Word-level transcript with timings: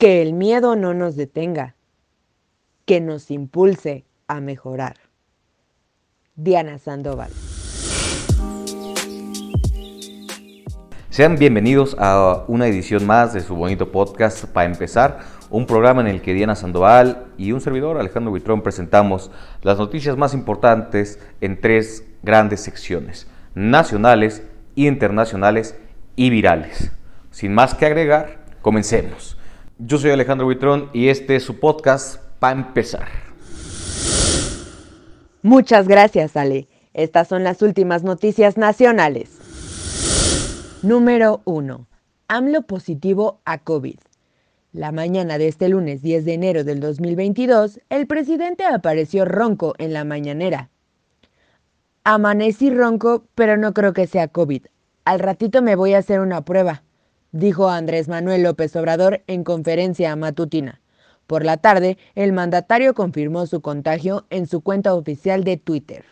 Que 0.00 0.22
el 0.22 0.32
miedo 0.32 0.76
no 0.76 0.94
nos 0.94 1.14
detenga, 1.14 1.74
que 2.86 3.02
nos 3.02 3.30
impulse 3.30 4.06
a 4.28 4.40
mejorar. 4.40 4.96
Diana 6.36 6.78
Sandoval. 6.78 7.30
Sean 11.10 11.36
bienvenidos 11.36 11.96
a 11.98 12.46
una 12.48 12.66
edición 12.66 13.06
más 13.06 13.34
de 13.34 13.42
su 13.42 13.54
bonito 13.54 13.92
podcast 13.92 14.46
para 14.46 14.70
empezar, 14.70 15.18
un 15.50 15.66
programa 15.66 16.00
en 16.00 16.06
el 16.06 16.22
que 16.22 16.32
Diana 16.32 16.56
Sandoval 16.56 17.26
y 17.36 17.52
un 17.52 17.60
servidor, 17.60 17.98
Alejandro 17.98 18.30
Buitrón, 18.30 18.62
presentamos 18.62 19.30
las 19.60 19.76
noticias 19.76 20.16
más 20.16 20.32
importantes 20.32 21.20
en 21.42 21.60
tres 21.60 22.06
grandes 22.22 22.62
secciones, 22.62 23.28
nacionales, 23.54 24.44
internacionales 24.76 25.76
y 26.16 26.30
virales. 26.30 26.90
Sin 27.30 27.52
más 27.52 27.74
que 27.74 27.84
agregar, 27.84 28.46
comencemos. 28.62 29.36
Yo 29.82 29.96
soy 29.96 30.10
Alejandro 30.10 30.44
Buitrón 30.44 30.90
y 30.92 31.08
este 31.08 31.36
es 31.36 31.42
su 31.42 31.58
podcast 31.58 32.20
para 32.38 32.58
empezar. 32.58 33.08
Muchas 35.42 35.88
gracias, 35.88 36.36
Ale. 36.36 36.68
Estas 36.92 37.28
son 37.28 37.44
las 37.44 37.62
últimas 37.62 38.02
noticias 38.02 38.58
nacionales. 38.58 39.38
Número 40.82 41.40
1. 41.46 41.86
AMLO 42.28 42.62
positivo 42.62 43.40
a 43.46 43.56
COVID. 43.56 43.96
La 44.72 44.92
mañana 44.92 45.38
de 45.38 45.48
este 45.48 45.70
lunes 45.70 46.02
10 46.02 46.26
de 46.26 46.34
enero 46.34 46.62
del 46.64 46.80
2022, 46.80 47.80
el 47.88 48.06
presidente 48.06 48.66
apareció 48.66 49.24
ronco 49.24 49.74
en 49.78 49.94
la 49.94 50.04
mañanera. 50.04 50.68
Amanecí 52.04 52.68
ronco, 52.68 53.24
pero 53.34 53.56
no 53.56 53.72
creo 53.72 53.94
que 53.94 54.06
sea 54.06 54.28
COVID. 54.28 54.66
Al 55.06 55.20
ratito 55.20 55.62
me 55.62 55.74
voy 55.74 55.94
a 55.94 55.98
hacer 55.98 56.20
una 56.20 56.44
prueba, 56.44 56.82
dijo 57.32 57.68
Andrés 57.68 58.08
Manuel 58.08 58.42
López 58.42 58.74
Obrador 58.76 59.22
en 59.26 59.44
conferencia 59.44 60.14
matutina. 60.16 60.80
Por 61.26 61.44
la 61.44 61.58
tarde, 61.58 61.96
el 62.14 62.32
mandatario 62.32 62.94
confirmó 62.94 63.46
su 63.46 63.60
contagio 63.60 64.26
en 64.30 64.46
su 64.46 64.62
cuenta 64.62 64.94
oficial 64.94 65.44
de 65.44 65.56
Twitter. 65.56 66.04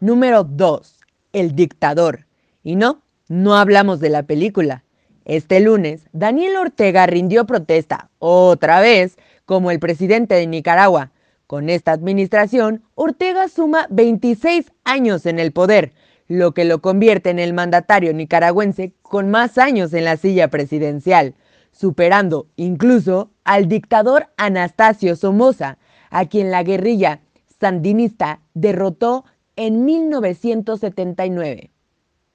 Número 0.00 0.44
2. 0.44 0.98
El 1.32 1.54
dictador. 1.54 2.26
Y 2.64 2.74
no, 2.74 3.02
no 3.28 3.54
hablamos 3.54 4.00
de 4.00 4.08
la 4.08 4.24
película. 4.24 4.82
Este 5.24 5.60
lunes, 5.60 6.08
Daniel 6.12 6.56
Ortega 6.56 7.06
rindió 7.06 7.46
protesta, 7.46 8.10
otra 8.18 8.80
vez, 8.80 9.16
como 9.44 9.70
el 9.70 9.78
presidente 9.78 10.34
de 10.34 10.46
Nicaragua. 10.46 11.12
Con 11.46 11.68
esta 11.68 11.92
administración, 11.92 12.82
Ortega 12.94 13.48
suma 13.48 13.86
26 13.90 14.72
años 14.84 15.26
en 15.26 15.38
el 15.38 15.52
poder, 15.52 15.92
lo 16.30 16.54
que 16.54 16.64
lo 16.64 16.80
convierte 16.80 17.30
en 17.30 17.40
el 17.40 17.52
mandatario 17.52 18.14
nicaragüense 18.14 18.94
con 19.02 19.30
más 19.32 19.58
años 19.58 19.92
en 19.92 20.04
la 20.04 20.16
silla 20.16 20.46
presidencial, 20.46 21.34
superando 21.72 22.46
incluso 22.54 23.32
al 23.42 23.66
dictador 23.66 24.28
Anastasio 24.36 25.16
Somoza, 25.16 25.78
a 26.08 26.26
quien 26.26 26.52
la 26.52 26.62
guerrilla 26.62 27.20
sandinista 27.58 28.42
derrotó 28.54 29.24
en 29.56 29.84
1979. 29.84 31.72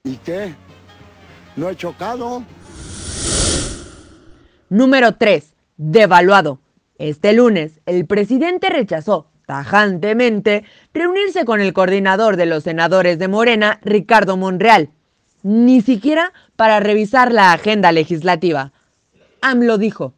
¿Y 0.04 0.16
qué? 0.16 0.54
¿No 1.56 1.70
he 1.70 1.76
chocado? 1.76 2.44
Número 4.68 5.14
3. 5.16 5.54
Devaluado. 5.78 6.60
Este 6.98 7.32
lunes, 7.32 7.80
el 7.86 8.04
presidente 8.04 8.68
rechazó 8.68 9.28
tajantemente 9.46 10.64
reunirse 10.92 11.44
con 11.44 11.60
el 11.60 11.72
coordinador 11.72 12.36
de 12.36 12.46
los 12.46 12.64
senadores 12.64 13.18
de 13.18 13.28
Morena, 13.28 13.78
Ricardo 13.82 14.36
Monreal, 14.36 14.90
ni 15.42 15.80
siquiera 15.80 16.32
para 16.56 16.80
revisar 16.80 17.32
la 17.32 17.52
agenda 17.52 17.92
legislativa. 17.92 18.72
AMLO 19.40 19.78
dijo, 19.78 20.14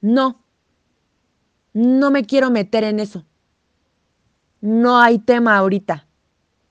no, 0.00 0.44
no 1.72 2.10
me 2.10 2.24
quiero 2.24 2.50
meter 2.50 2.84
en 2.84 3.00
eso. 3.00 3.24
No 4.60 5.00
hay 5.00 5.18
tema 5.18 5.56
ahorita. 5.56 6.06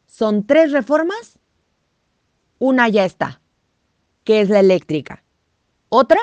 Son 0.06 0.46
tres 0.46 0.72
reformas 0.72 1.40
una 2.60 2.88
ya 2.88 3.04
está, 3.04 3.42
que 4.24 4.40
es 4.40 4.50
la 4.50 4.62
eléctrica. 4.62 5.24
Otra 5.90 6.20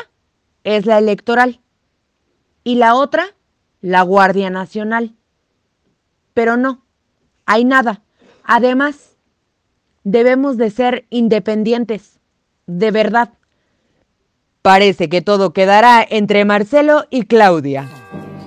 es 0.65 0.87
la 0.87 0.97
electoral. 0.97 1.61
Y 2.65 2.77
la 2.77 2.95
otra, 2.95 3.34
la 3.81 4.03
Guardia 4.03 4.51
Nacional. 4.51 5.15
Pero 6.35 6.57
no, 6.57 6.85
hay 7.47 7.65
nada. 7.65 8.03
Además, 8.45 9.17
debemos 10.05 10.57
de 10.57 10.71
ser 10.71 11.07
independientes, 11.11 12.21
de 12.67 12.91
verdad. 12.91 13.35
Parece 14.63 15.09
que 15.09 15.23
todo 15.23 15.53
quedará 15.53 16.07
entre 16.09 16.45
Marcelo 16.45 17.07
y 17.11 17.25
Claudia. 17.25 17.89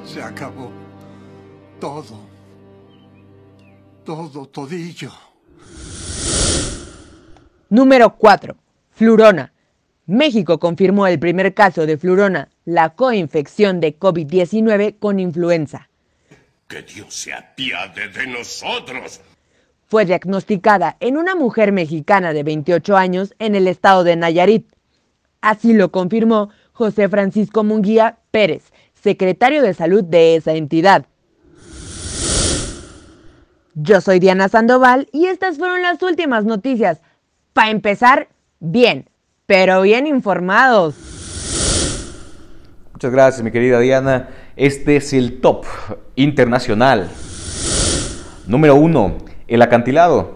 Se 0.05 0.21
acabó. 0.21 0.71
Todo. 1.79 2.21
Todo, 4.05 4.45
todillo. 4.47 5.11
Número 7.69 8.15
4. 8.15 8.55
Flurona. 8.91 9.51
México 10.05 10.59
confirmó 10.59 11.07
el 11.07 11.17
primer 11.17 11.53
caso 11.53 11.85
de 11.85 11.97
flurona, 11.97 12.49
la 12.65 12.89
coinfección 12.89 13.79
de 13.79 13.97
COVID-19 13.97 14.95
con 14.99 15.19
influenza. 15.19 15.89
Que 16.67 16.81
Dios 16.81 17.13
se 17.13 17.33
apiade 17.33 18.07
de 18.09 18.27
nosotros. 18.27 19.21
Fue 19.87 20.05
diagnosticada 20.05 20.97
en 20.99 21.17
una 21.17 21.35
mujer 21.35 21.71
mexicana 21.71 22.33
de 22.33 22.43
28 22.43 22.97
años 22.97 23.35
en 23.39 23.55
el 23.55 23.67
estado 23.67 24.03
de 24.03 24.15
Nayarit. 24.15 24.67
Así 25.41 25.73
lo 25.73 25.91
confirmó 25.91 26.49
José 26.71 27.09
Francisco 27.09 27.63
Munguía 27.63 28.17
Pérez, 28.31 28.71
secretario 28.93 29.61
de 29.61 29.73
salud 29.73 30.03
de 30.03 30.35
esa 30.35 30.53
entidad. 30.53 31.05
Yo 33.75 34.01
soy 34.01 34.19
Diana 34.19 34.49
Sandoval 34.49 35.09
y 35.11 35.25
estas 35.25 35.57
fueron 35.57 35.81
las 35.81 36.01
últimas 36.01 36.45
noticias 36.45 37.01
para 37.53 37.71
empezar, 37.71 38.29
bien, 38.59 39.09
pero 39.45 39.81
bien 39.81 40.07
informados. 40.07 41.12
Muchas 43.03 43.15
gracias, 43.15 43.43
mi 43.43 43.51
querida 43.51 43.79
Diana. 43.81 44.29
Este 44.55 44.95
es 44.95 45.11
el 45.11 45.41
top 45.41 45.65
internacional. 46.15 47.11
Número 48.47 48.75
1. 48.75 49.17
El 49.49 49.61
acantilado. 49.61 50.35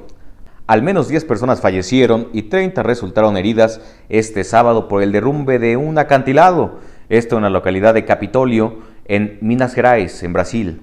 Al 0.68 0.82
menos 0.82 1.08
10 1.08 1.24
personas 1.24 1.62
fallecieron 1.62 2.28
y 2.34 2.42
30 2.42 2.84
resultaron 2.84 3.38
heridas 3.38 3.80
este 4.10 4.44
sábado 4.44 4.90
por 4.90 5.02
el 5.02 5.14
derrumbe 5.14 5.60
de 5.60 5.78
un 5.78 5.98
acantilado. 5.98 6.80
Esto 7.08 7.38
en 7.38 7.44
la 7.44 7.50
localidad 7.50 7.94
de 7.94 8.04
Capitolio, 8.04 8.80
en 9.06 9.38
Minas 9.40 9.74
Gerais, 9.74 10.22
en 10.24 10.34
Brasil. 10.34 10.82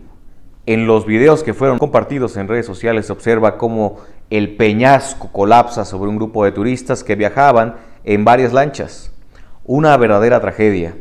En 0.64 0.86
los 0.86 1.04
videos 1.04 1.42
que 1.42 1.52
fueron 1.52 1.78
compartidos 1.78 2.38
en 2.38 2.48
redes 2.48 2.64
sociales 2.64 3.04
se 3.04 3.12
observa 3.12 3.58
cómo 3.58 3.98
el 4.30 4.56
peñasco 4.56 5.30
colapsa 5.30 5.84
sobre 5.84 6.08
un 6.08 6.16
grupo 6.16 6.46
de 6.46 6.52
turistas 6.52 7.04
que 7.04 7.14
viajaban 7.14 7.74
en 8.04 8.24
varias 8.24 8.54
lanchas. 8.54 9.12
Una 9.64 9.98
verdadera 9.98 10.40
tragedia. 10.40 10.94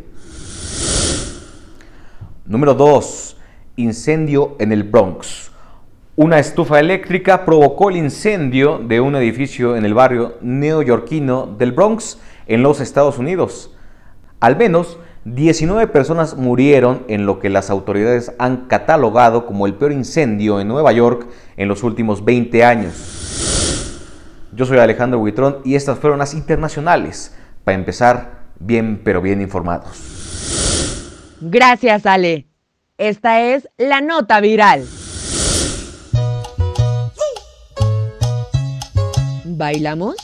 Número 2.53 2.75
2. 2.75 3.35
Incendio 3.77 4.55
en 4.59 4.71
el 4.71 4.83
Bronx. 4.83 5.49
Una 6.15 6.37
estufa 6.37 6.79
eléctrica 6.79 7.45
provocó 7.45 7.89
el 7.89 7.97
incendio 7.97 8.77
de 8.77 9.01
un 9.01 9.15
edificio 9.15 9.75
en 9.75 9.85
el 9.85 9.95
barrio 9.95 10.35
neoyorquino 10.39 11.47
del 11.47 11.71
Bronx, 11.71 12.19
en 12.45 12.61
los 12.61 12.79
Estados 12.79 13.17
Unidos. 13.17 13.75
Al 14.39 14.55
menos 14.55 14.99
19 15.25 15.87
personas 15.87 16.37
murieron 16.37 17.05
en 17.07 17.25
lo 17.25 17.39
que 17.39 17.49
las 17.49 17.71
autoridades 17.71 18.33
han 18.37 18.67
catalogado 18.67 19.47
como 19.47 19.65
el 19.65 19.73
peor 19.73 19.91
incendio 19.91 20.59
en 20.59 20.67
Nueva 20.67 20.91
York 20.91 21.25
en 21.57 21.67
los 21.67 21.81
últimos 21.81 22.23
20 22.23 22.63
años. 22.63 23.97
Yo 24.55 24.67
soy 24.67 24.77
Alejandro 24.77 25.17
Buitrón 25.17 25.57
y 25.63 25.73
estas 25.73 25.97
fueron 25.97 26.19
las 26.19 26.35
internacionales, 26.35 27.35
para 27.63 27.79
empezar 27.79 28.43
bien 28.59 29.01
pero 29.03 29.23
bien 29.23 29.41
informados. 29.41 30.12
Gracias, 31.45 32.05
Ale. 32.05 32.47
Esta 32.97 33.41
es 33.41 33.67
la 33.77 33.99
nota 33.99 34.39
viral. 34.39 34.87
¿Bailamos? 39.43 40.15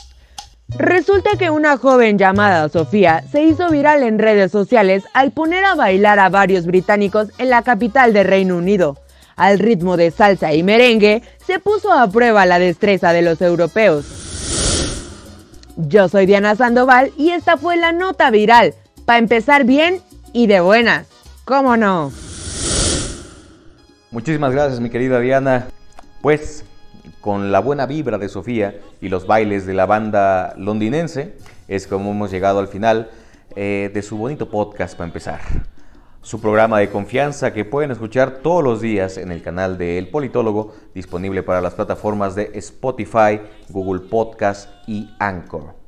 Resulta 0.78 1.32
que 1.38 1.50
una 1.50 1.76
joven 1.76 2.16
llamada 2.16 2.70
Sofía 2.70 3.22
se 3.30 3.42
hizo 3.42 3.68
viral 3.68 4.02
en 4.02 4.18
redes 4.18 4.50
sociales 4.50 5.04
al 5.12 5.32
poner 5.32 5.62
a 5.66 5.74
bailar 5.74 6.18
a 6.18 6.30
varios 6.30 6.64
británicos 6.64 7.28
en 7.36 7.50
la 7.50 7.62
capital 7.62 8.14
de 8.14 8.22
Reino 8.22 8.56
Unido. 8.56 8.96
Al 9.36 9.58
ritmo 9.58 9.98
de 9.98 10.12
salsa 10.12 10.54
y 10.54 10.62
merengue, 10.62 11.22
se 11.46 11.58
puso 11.58 11.92
a 11.92 12.08
prueba 12.08 12.46
la 12.46 12.58
destreza 12.58 13.12
de 13.12 13.20
los 13.20 13.42
europeos. 13.42 14.06
Yo 15.76 16.08
soy 16.08 16.24
Diana 16.24 16.56
Sandoval 16.56 17.12
y 17.18 17.30
esta 17.30 17.58
fue 17.58 17.76
la 17.76 17.92
nota 17.92 18.30
viral, 18.30 18.74
para 19.04 19.18
empezar 19.18 19.64
bien 19.64 20.00
y 20.32 20.46
de 20.46 20.60
buenas. 20.60 21.06
¿Cómo 21.44 21.76
no? 21.76 22.12
Muchísimas 24.10 24.52
gracias 24.52 24.80
mi 24.80 24.90
querida 24.90 25.20
Diana. 25.20 25.68
Pues 26.20 26.64
con 27.20 27.52
la 27.52 27.60
buena 27.60 27.86
vibra 27.86 28.18
de 28.18 28.28
Sofía 28.28 28.80
y 29.00 29.08
los 29.08 29.26
bailes 29.26 29.66
de 29.66 29.74
la 29.74 29.86
banda 29.86 30.54
londinense, 30.56 31.36
es 31.68 31.86
como 31.86 32.10
hemos 32.10 32.30
llegado 32.30 32.58
al 32.58 32.68
final 32.68 33.10
eh, 33.56 33.90
de 33.92 34.02
su 34.02 34.16
bonito 34.16 34.50
podcast 34.50 34.96
para 34.96 35.06
empezar. 35.06 35.40
Su 36.22 36.40
programa 36.40 36.78
de 36.78 36.90
confianza 36.90 37.52
que 37.52 37.64
pueden 37.64 37.90
escuchar 37.90 38.38
todos 38.42 38.62
los 38.62 38.80
días 38.80 39.16
en 39.16 39.32
el 39.32 39.42
canal 39.42 39.78
de 39.78 39.96
El 39.96 40.08
Politólogo, 40.08 40.74
disponible 40.94 41.42
para 41.42 41.62
las 41.62 41.74
plataformas 41.74 42.34
de 42.34 42.50
Spotify, 42.54 43.40
Google 43.70 44.08
Podcast 44.08 44.68
y 44.86 45.10
Anchor. 45.18 45.79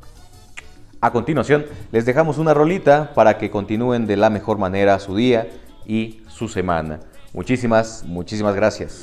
A 1.04 1.10
continuación, 1.10 1.66
les 1.90 2.06
dejamos 2.06 2.38
una 2.38 2.54
rolita 2.54 3.12
para 3.12 3.37
que 3.37 3.50
continúen 3.50 4.06
de 4.06 4.16
la 4.16 4.31
mejor 4.31 4.58
manera 4.58 5.00
su 5.00 5.16
día 5.16 5.49
y 5.84 6.20
su 6.28 6.46
semana. 6.46 7.00
Muchísimas, 7.32 8.04
muchísimas 8.06 8.54
gracias. 8.54 9.02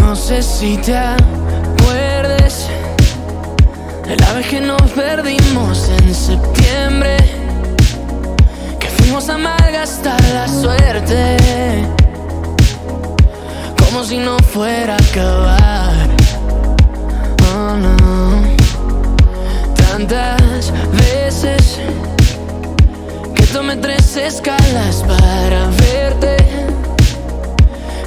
No 0.00 0.16
sé 0.16 0.42
si 0.42 0.76
te 0.78 0.96
de 4.12 4.18
la 4.18 4.32
vez 4.34 4.46
que 4.46 4.60
nos 4.60 4.90
perdimos 4.90 5.88
en 5.88 6.14
septiembre, 6.14 7.16
que 8.78 8.88
fuimos 8.88 9.26
a 9.30 9.38
malgastar 9.38 10.22
la 10.34 10.48
suerte, 10.48 11.36
como 13.78 14.04
si 14.04 14.18
no 14.18 14.36
fuera 14.52 14.96
a 14.96 14.98
acabar. 14.98 16.08
Oh 17.54 17.74
no, 17.74 18.42
tantas 19.76 20.70
veces 20.92 21.80
que 23.34 23.46
tomé 23.46 23.76
tres 23.76 24.16
escalas 24.16 25.04
para 25.08 25.68
verte. 25.68 26.36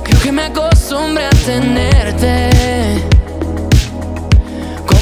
Creo 0.04 0.20
que 0.22 0.32
me 0.32 0.44
acostumbré 0.44 1.26
a 1.26 1.30
tenerte 1.46 3.15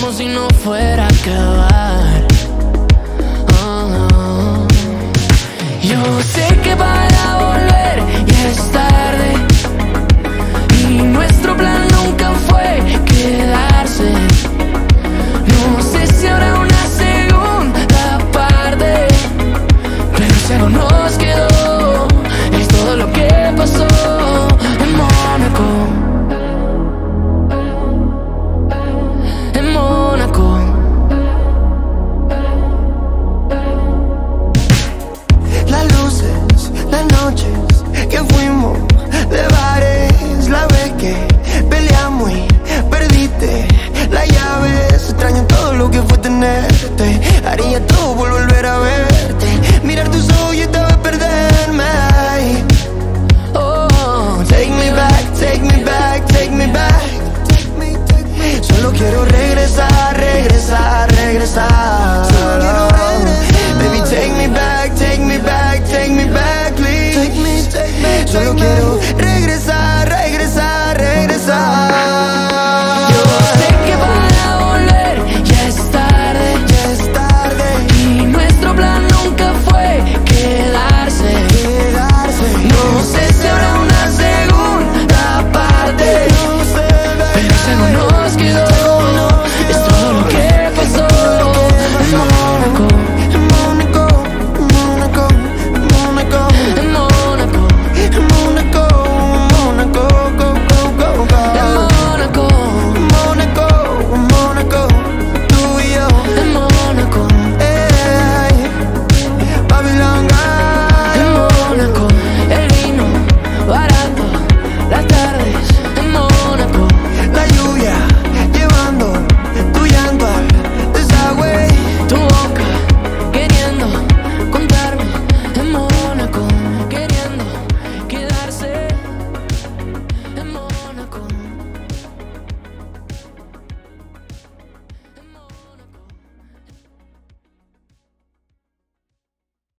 como 0.03 0.17
si 0.17 0.25
no 0.25 0.49
fuera 0.65 1.05
a 1.05 1.07
acabar. 1.07 2.27
Oh, 3.53 4.67
Yo 5.81 6.21
sé 6.21 6.59
que 6.61 6.75
van 6.75 7.13
a 7.13 7.37
volver 7.37 8.27
y 8.27 8.47
estar. 8.47 8.92